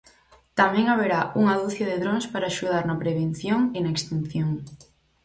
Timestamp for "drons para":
2.03-2.49